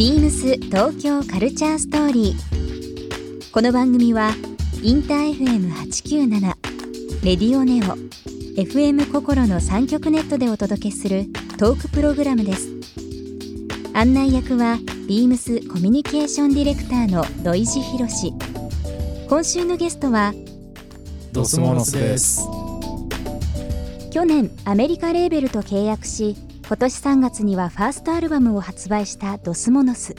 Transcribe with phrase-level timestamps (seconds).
[0.00, 3.52] ビームス東京カルチャーストーリー。
[3.52, 4.30] この番組は
[4.82, 6.40] インター FM897
[7.22, 7.98] レディオネオ
[8.58, 11.26] FM 心の三極ネットでお届けする
[11.58, 12.70] トークプログラムです。
[13.92, 18.32] 案内役はビームスコミュニケーションディレクターの土井博志。
[19.28, 20.32] 今週のゲストは
[21.30, 22.40] ドスモノスです。
[24.10, 26.36] 去年アメリカレーベルと契約し
[26.70, 30.14] 今年3月にはファーストアルバムを発売したドスモノス。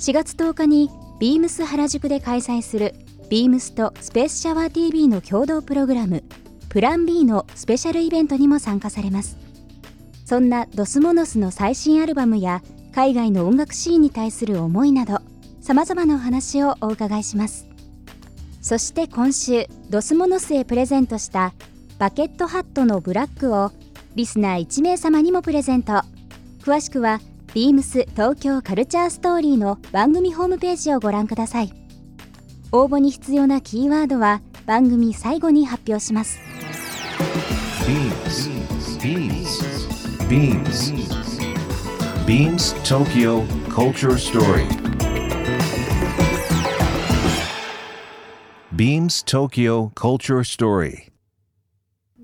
[0.00, 2.96] 4月10日にビームス原宿で開催する
[3.30, 6.24] ビームスとスペースシャワー TV の共同プログラム
[6.68, 9.36] プラン B のスペシャルイベントにも参加されます。
[10.24, 12.60] そんなドスモノスの最新アルバムや
[12.92, 15.20] 海外の音楽シーンに対する思いなど
[15.60, 17.68] さまざまなお話をお伺いします。
[18.60, 21.54] そして今週ドスモノスへプレゼントした
[22.00, 23.70] バケットハットのブラックを
[24.18, 26.02] リスナー1名様にもプレゼント
[26.64, 27.20] 詳しくは
[27.54, 31.72] beams 東京カルチャーストーリーの番組ホームページをご覧ください
[32.72, 36.40] 応募に必要なキーワードは番組最後に発表します
[37.86, 38.48] Beams.
[38.98, 39.62] Beams.
[40.28, 40.92] Beams.
[42.26, 44.66] Beams Tokyo Culture Story.
[48.74, 51.07] Beams Tokyo Culture Story.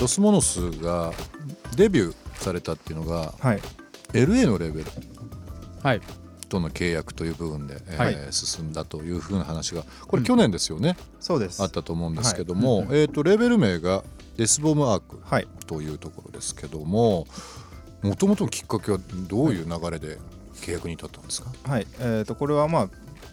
[0.00, 1.12] ドスモノスが
[1.76, 3.60] デビューされたっていうのがはい、
[4.12, 4.86] LA のレベル
[5.82, 6.00] はい、
[6.48, 8.32] との契約という部分で、えーはい。
[8.32, 11.62] 進んだというふうな話がこれ去年ですよね、そうです。
[11.62, 14.02] あったと思うんですけども、えー、とレベル名が
[14.38, 17.26] デスボムアークはい、というところですけども
[18.02, 18.98] もともとのきっかけは
[19.28, 20.16] どういう流れで
[20.54, 22.88] 契約に至ったんですか、はい、えっ、とこれはまあ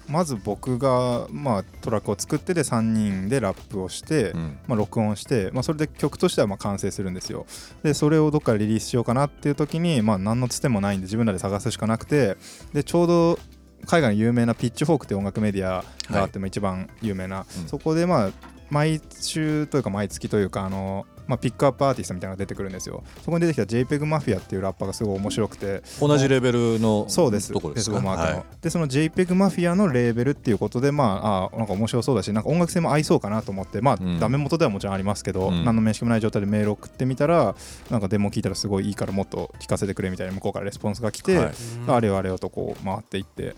[0.09, 4.59] まず僕がまあトラックを作ってで3人でラップをして、うん。
[4.68, 7.45] まあ録音して、まあそれで曲としてはまあ完成するんですよ。
[7.84, 12.38] でそれをどっかでリリースしようかなっていう時にまあ何のつてもないんで自分らで探すしかなくて、
[12.73, 13.40] でちょうど
[13.85, 17.68] 海外の有名なピッチフォークって音楽メディアがあって、まあ一番有名な、うん。
[17.68, 18.31] そこでまあ
[18.69, 23.04] 毎週というか毎月というかあのまあ、ピックアップアーティストみたいなのが出てくるんですよ。
[23.24, 28.00] そこに出てきた JPEG マフィアっていうラッパーがすごい面白くて、同じレベルのそうです、ところですか？
[28.00, 28.46] フェスボマークの、はい。
[28.62, 34.20] でその JPEG マフィアのレーベルっていうことで、まあ、あーなんか面白そうだし、なんか音楽性も合いそうかなと思って、まあ、うん。
[34.20, 35.66] ダメ元ではもちろんありますけど、うん。
[35.66, 37.56] 何の面識もない状態でメールを送ってみたら、
[37.90, 41.52] なんかデモ聞いたらすごいいいからもっと聞かせてくれみたいな向こうからレスポンスが来て、はい。
[41.88, 43.56] あれよあれよとこう回っていって、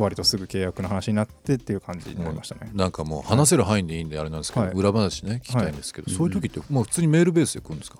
[0.00, 2.70] 割とすぐ契約の話になってっていう感じになりましたね。
[2.74, 4.74] なんかもう話せる範囲でいいんであれなんですけど、はい。
[4.74, 6.16] 裏話ね聞きたいんですけど、はい。
[6.16, 7.98] そういう時ってもう普通にメールベースで来るんですか？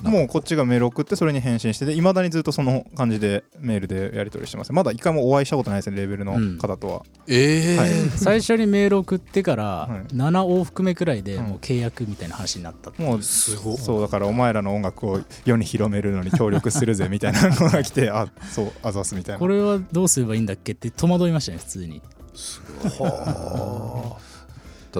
[0.00, 4.72] もうこっちがメール送ってそれに返信していまだにずっとその感じでメールでやり取りしてます。
[4.72, 7.90] まだ一回もお会いしたことないですねレーベルの方とは、ええはい。
[8.16, 10.14] 最初にメール送ってからはい。
[10.14, 11.44] 7往復目くらいでうん。
[11.44, 13.22] もう契約みたいな話になったってもう。
[13.22, 19.38] すごいそうだからお前らの音楽を世に広めるのに協力するぜみたいなのが来て あそうあざすみたいな。
[19.38, 22.02] これはどうすればいいんだっけって戸惑いましたね普通に。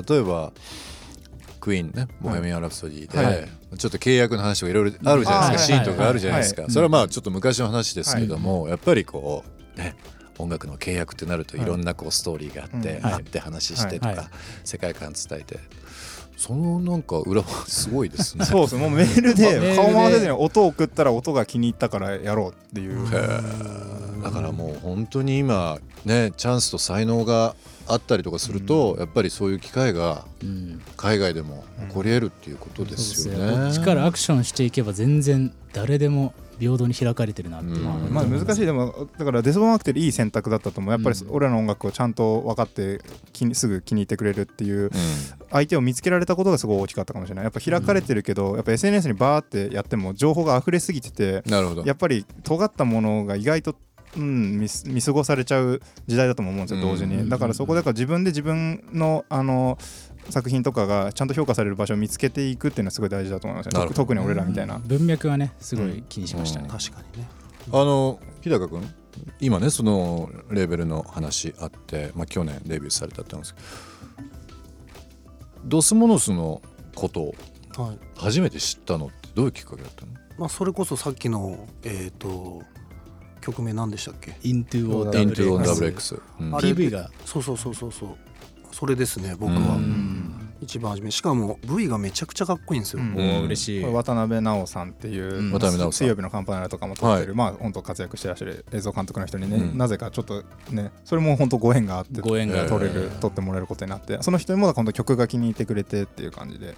[0.09, 0.53] 例えば
[1.67, 3.49] クイーンね「ボヘミアン・ラプソディで」はい。
[3.77, 6.71] ちょっと契約の話とかいろいろあるじゃないですか、はいシーンとかあるじゃないですか、はい。
[6.71, 9.45] それはまあちょっと昔の話ですけども、やっぱりこ
[9.77, 9.97] うね
[10.39, 13.03] 音楽の契約ってなるといろんなこうストーリーがあって、うん。
[13.03, 14.31] はって話してとか、
[14.63, 15.59] 世界観伝えて
[16.37, 18.45] そのなんか裏はすごいですね。
[18.45, 19.61] そうですもうメールメールで。
[19.71, 23.11] で顔回せずに音を送ったら音が気に入ったからやろうっていう。
[24.23, 27.57] だからもう本当に今ねチャンスと才能が
[27.89, 30.83] あったりとかすると、やっぱりそういう機会がうん。
[30.97, 33.69] 海外でも起こり得るっていうことですよね。
[33.69, 37.85] こっちからアクションしていけば全然誰でも平等に開かれてるなっていう。
[37.85, 38.67] まあ難しい。
[38.67, 43.01] でもだからデスボマークっていい選択だったと思うやっぱりうん俺らの音楽をちゃんと分かって
[43.33, 44.91] 気にすぐ気に入ってくれるっていううん。
[45.51, 47.45] 相手を見つけられたことがすごい大きかったかもしれない。
[47.45, 51.83] やっぱ開かれてるけど、やっぱ SNS にバーってやっても情報が溢れすぎててなるほど。
[51.85, 53.77] やっぱり尖ったものが意外と、
[54.17, 57.29] うん、見す見過ごされちゃう時代だとも思うんですよ同時うんに。
[57.29, 59.79] だからそこだから自分で自分のあの
[60.31, 63.81] 作品とかがちゃんと評価される場所を見つけていくっていうのはすごい大事だと思いますね。
[63.81, 66.71] 特特に俺らみたいな、文脈はねすごい気にしましたね、うん。
[66.71, 67.29] 確かにね。
[67.73, 68.83] あの日高君
[69.41, 73.67] 今ねそのレーベルの話あって、まあ、去年デビューされたって言うんですけど
[75.65, 76.63] ドスモノスの
[76.95, 77.35] ことを
[77.77, 77.99] はい。
[78.17, 80.13] 初めて知ったのってどういうきっかけだったの？
[80.39, 82.63] まあ、それこそさっきの、えー、と
[83.41, 88.17] 曲名何でしたっけ？Into or イントゥオン WX WX、うん PV がそうそうそうそうそう
[88.79, 89.77] それですね僕は。
[89.77, 90.51] うん。
[90.61, 91.11] 一番初め。
[91.11, 93.45] しかも V がめちゃくちゃかっこいいんですよ、うん。
[93.45, 93.85] 嬉しい。
[93.85, 95.51] 渡辺直さんっていう、うん。
[95.51, 95.93] 渡辺直さん。
[95.93, 97.37] 水曜日のカンパネラとかも撮ってる、はい。
[97.37, 99.79] まあ本当活躍してらっしゃる映像監督の人にね、うん。
[99.79, 106.75] なぜかちょっとねそれも本当ご縁があってご縁が撮れる撮ってもらえることになってその人にも今度曲が気に入ってくれてっていう感じで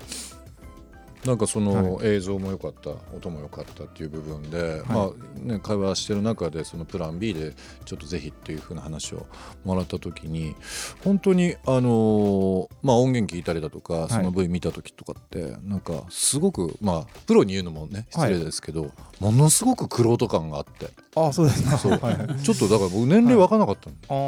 [1.28, 5.10] なんかその映像も良かった、音も良かったっていう部分で、まあ
[5.40, 7.54] ね、会話してる中でそのプラン B で
[7.84, 9.26] ちょっとぜひっていう風な話を
[9.64, 10.56] もらった時に
[11.04, 18.90] 本当にあのーまあ音源聞いたりだとかその V 見た時とかってなんかすごくまあプロに言うのもね失礼ですけど、
[19.20, 20.88] ものすごく玄人感があって。
[21.14, 21.98] ああそうですかそう。
[21.98, 24.24] ちょっとだから僕年齢分からなかったの、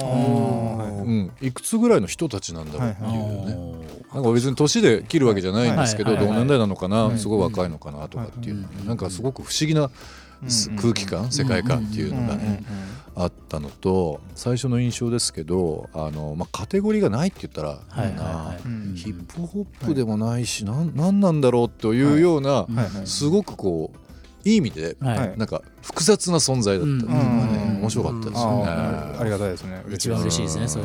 [0.76, 7.18] はいうん、いくつぐらいの人たちなんだろうっていうね、なんか別に年で切るわけじゃないんですけど、同年代なのかな、はい。
[7.18, 9.90] すごい若いのかなとかっていうなんかすごく不思議な
[10.80, 12.64] 空気感、世界観っていうのがね、
[13.14, 17.80] あったのと最初の印象ですけどあの、まあ、カテゴリーがないって言ったら
[18.94, 22.66] ヒップホップでもないし、なんなんなんだろうというような、
[23.04, 28.64] すごくこういい意味でなんか複雑な存在だったっていうのがね、うん面白かったですあよね。
[28.66, 29.82] ーありがたいですね。
[29.90, 30.78] 一番嬉しいですねそ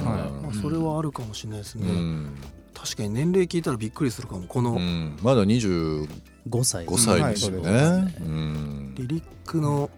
[0.69, 2.29] れはあるかもしれないですね、うん
[2.75, 4.43] 確かに年齢聞いたらびっくりするかも。
[4.47, 5.17] このうん。
[5.23, 6.07] まだ25
[6.49, 6.85] 5歳。
[6.85, 7.71] 歳ですよね。
[7.71, 8.93] はいうん。
[8.95, 9.89] リリックの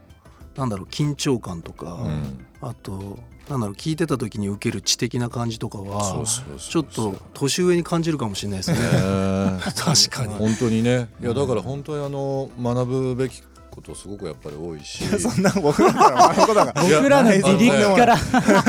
[0.56, 2.45] なんだろう緊張感とか、うん。
[2.62, 3.19] あと
[3.50, 6.57] なんだろう聞いてた時に受ける知的な感じとかそうはそうそう。
[6.59, 8.80] ちょっと年上に感じるかもしれないですね。
[8.80, 10.33] ね 確かに。
[10.35, 11.09] 本当にね。
[11.21, 13.41] いやだから本当にあの学ぶべき
[13.77, 15.03] ことすごくやっぱり多いし。
[15.19, 18.18] そんな僕らから学ぶことが僕らのリリックから。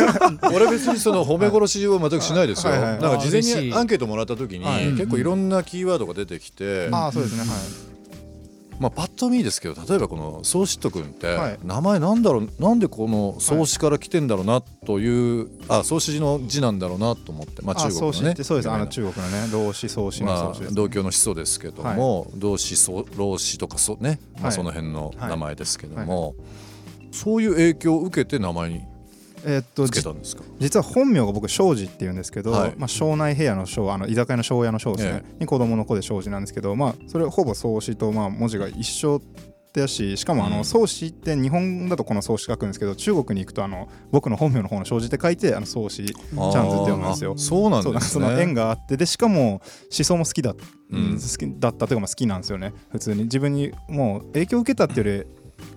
[0.53, 2.73] 俺別にその褒め殺しは全くしないですよ。
[2.73, 3.03] はいはいはい。
[3.03, 4.91] なんか事前にアンケートもらった時にはい。
[4.93, 6.89] 結構いろんなキーワードが出てきて。
[6.93, 7.41] ああそうですね。
[7.41, 7.49] はい
[8.79, 11.59] まあパッと見ですけど例えばこの宗シット君ってはい。
[11.65, 18.35] 名前なんだろうなんでこの宗師から来てんだろうなというあ宗師の字なんだろうなと思ってまあ中国のね。
[18.43, 18.71] そうです。
[18.71, 24.53] あの中国のね老子創始のまあ創始です、同郷の始祖ですけども、同志祖老子とかそ,、ねまあ、はい。
[24.53, 26.35] その辺の名前ですけども、
[27.11, 28.83] そういう影響を受けて名前に
[29.45, 30.43] えーっとつけたんですか？
[30.59, 32.75] 実は本名が僕庄司っていうんですけど、はい。
[32.77, 39.21] まあ、庄内平野の庄あの居酒屋の庄屋の庄ですね、えに子供の子で庄司なんですけど、まあ、それほぼ創始とまあ文字が一緒
[39.75, 40.53] だししかもあうん。
[40.55, 46.55] の創始って日本だとこの創始書くんですけど中国に行くとあの僕の本名の方の庄司って書いてあの創始チャンズって
[46.91, 47.35] 読むんですよ。
[47.37, 47.39] あ。
[47.41, 48.01] そうなんね。
[48.01, 50.55] その縁があってでしかも思想も好きだ,、
[50.91, 52.73] うん好きだったというかまあ好きなんですよね。
[52.91, 53.25] 普通に。
[53.25, 55.29] 自分にもう影響を受けたっていうより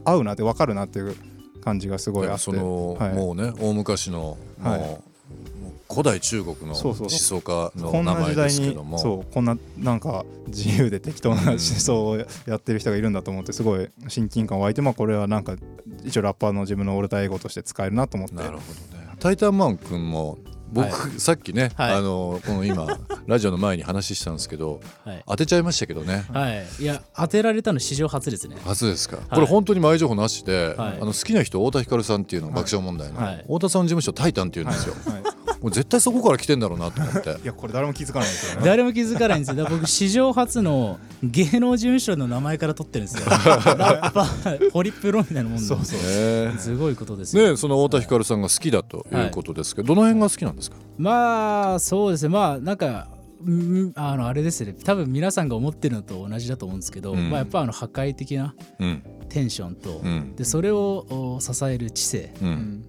[0.05, 1.15] 合うなって分かるなっていう
[1.61, 2.43] 感じがすごいあって。
[2.43, 3.13] その、はい。
[3.13, 4.79] もうね大昔の、はい。
[4.79, 8.97] もう古代中国の思想家のこん名前でな時代にすけども。
[8.97, 11.47] そうこんななんか自由で適当なうん。
[11.49, 12.25] 思想をや
[12.55, 15.55] ってる人がいるんだと思ってすごい親近感湧いてまあこれはなんか
[16.03, 18.35] 一応ラッパーの自分のオルターエゴとして使えるなと思って。
[18.35, 18.55] なるほ
[18.91, 19.07] どね。
[19.19, 20.39] タイタンマン君も
[20.71, 21.93] 僕、はさっきね、はい。
[21.93, 22.87] あのこの今
[23.27, 25.23] ラジオの前に話したんですけどはい。
[25.27, 26.25] 当てちゃいましたけどね。
[26.31, 26.65] はい。
[26.79, 28.57] いや当てられたの史上初ですね。
[28.63, 30.97] 初ですか、これ本当に前情報なしで、はい。
[31.01, 33.37] あの好きな人太田光さんっていうのはい爆笑問題の、はい。
[33.43, 37.29] 太田さんの事務所タイタンっていうんですよ、はいもう絶対そこから来てんだろうなと思って。
[37.43, 38.65] いやこれ誰も気づかないですよね。
[38.65, 39.67] 誰も気づかないんですよ。
[39.69, 43.29] 僕史上初の芸能事務所の名前から取ってるんですよ。
[43.29, 45.59] ラッパーホリプロみたいなもんで。
[45.59, 45.99] そうそう。
[46.01, 47.51] ねすごいことですよ。
[47.51, 52.29] ねその太田光さんが好きだということですけど、どの辺が好きなんですか、まあそうですね。
[52.29, 53.09] まあなんか
[53.49, 54.73] んあのあれですね。
[54.73, 57.29] 多分皆さんが思ってるのと同じだと思うんですけど、うん。
[57.29, 59.03] まあ、やっぱあの破壊的なうん。
[59.29, 60.35] テンションと、うん。
[60.35, 62.33] でそれをお支える知性。
[62.41, 62.85] ううんん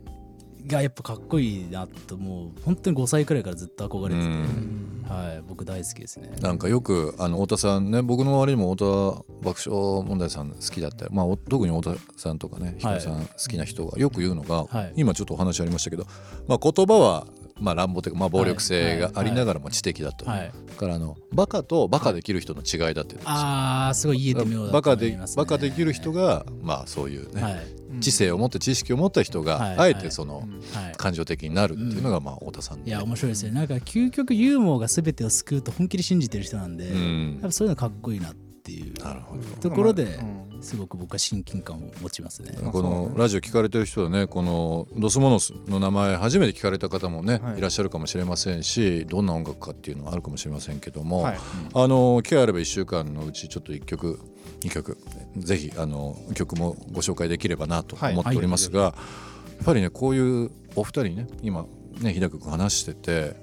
[0.67, 2.51] がやっぱかっこいいなともう。
[2.65, 5.05] 本当に5歳くらいからずっと憧れてて、うん。
[5.09, 6.33] はい、僕大好きですね。
[6.41, 13.01] なんかよくあの太田さんね僕の周りにも太田爆笑問題さん好きだったり、まあ、お特に太田さんとかねはい。
[13.01, 14.93] 光さん好きな人がよく言うのが、はい。
[14.97, 16.07] 今ちょっとお話ありましたけど、
[16.47, 17.27] まあ、言葉は
[17.61, 27.55] まあ乱暴というか、まあ、暴力性がありながらも知的だと、はい、だからあのバカとバカできる人の違いだってあーすごい言えてみようだバカでバカできる人がまあそういうね、はい。
[28.01, 29.79] 知性を持って知識を持った人が、はい。
[29.79, 30.97] あえてその、はい。
[30.97, 33.59] 感情的になるっていうのがまあ太田さんで、いや面白いですよね。
[33.59, 37.33] なんか究極ユーモアが全てを救うと本気で信じてる人なんで、うん。
[37.35, 39.43] やっぱそういうのかっこいいなっていうなるほど。
[39.61, 40.63] ところでうん。
[40.63, 42.57] すごく僕は親近感を持ちますね。
[42.71, 47.59] このラジオ聞かれてる人はねこのドスモノスの名前初めて聞かれた方もね、はい。
[47.59, 51.39] い、らっしゃるかもしれませんしどんな音楽かっていうのはあるかもしれませんけども、はい。
[51.75, 54.21] あの機会あれば1週間のうちちょっと1曲
[54.61, 54.97] 2曲
[55.37, 61.67] ぜひあの曲もご紹介できればなと思っておりますが、やっぱりねこういうお二人ね今
[62.01, 63.35] ね日高君話してて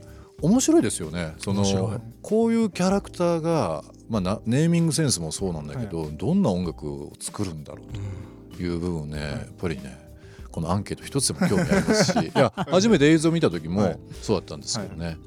[0.42, 1.34] 面白いですよね。
[1.40, 1.64] その
[2.22, 7.84] こういうキャラクターが、まあ、なネーミングセンスもそうなんだけど、どんな音楽を作るんだろ
[8.52, 9.98] うという部分ねやっぱりね
[10.52, 14.00] このアンケート一つでも興味ありますし いや初めて映像を見た時もはい。
[14.22, 15.18] そうだったんですけどね。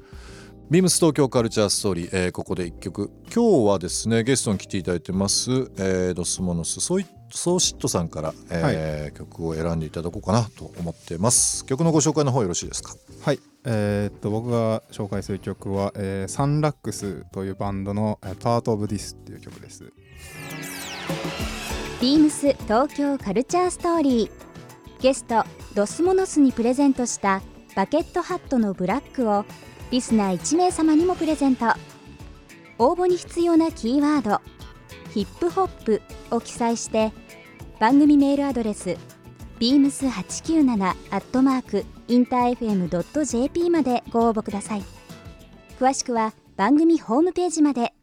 [0.69, 3.09] ビームス東京カルチャーストーリー、えーここで一曲。
[3.33, 11.65] 今日はですねゲストに来ていただいてます、えードスモノスソイソーシットさんから、えー曲を選んでいただこうかなと思ってます。
[11.65, 12.95] 曲のご紹介の方よろしいですか？
[13.21, 19.91] はい、えーっと僕が紹介する曲は、えーサンラックスというバンドの「Part of This」っていう曲です。
[22.01, 24.31] ビームス東京カルチャーストーリー
[25.01, 27.41] ゲストドスモノスにプレゼントした
[27.75, 29.45] バケットハットのブラックを
[29.89, 31.67] リスナー1名様にもプレゼント
[32.77, 34.41] 応募に必要なキーワード
[35.11, 36.01] ヒップホップ
[36.31, 37.13] を記載して
[37.79, 38.97] 番組メールアドレス
[39.59, 44.83] beams897 アットマークインター FM.jp までご応募ください
[45.79, 47.93] 詳しくは番組ホームページまで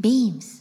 [0.00, 0.60] BEAMS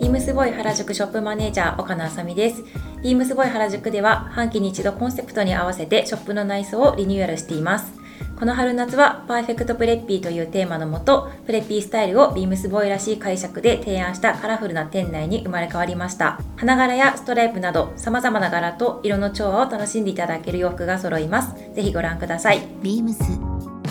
[0.00, 2.64] ビームスボーイ原宿ショップマネージャー岡野あさみです。
[3.02, 8.01] ビームスボーイ原宿では半期に一度コンセプトに合わせてショップの内装をリニューアルしています。
[8.42, 16.40] この春夏はパーフェクトプレッピーというテーマのもと、プレッピースタイルをビームスボーイらしい解釈で提案したカラフルな店内に生まれ変わりました。
[16.56, 21.54] 花柄やストライプなど様々な柄と色の調和を楽しんでいただける洋服が揃います。
[21.72, 22.62] ぜひご覧ください。
[22.82, 23.14] BEAMS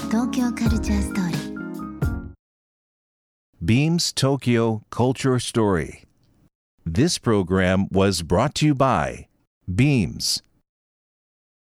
[0.09, 1.55] 東京カルチャーストーリー
[3.63, 6.03] Beams Tokyo Culture Story.
[6.85, 9.27] This program was brought to you by
[9.73, 10.43] Beams.